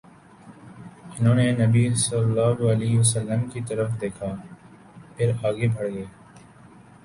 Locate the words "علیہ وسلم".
2.71-3.47